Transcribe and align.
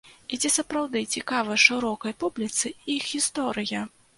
І 0.35 0.37
ці 0.43 0.49
сапраўды 0.53 1.03
цікава 1.17 1.59
шырокай 1.65 2.17
публіцы 2.25 2.73
іх 2.97 3.03
гісторыя? 3.15 3.87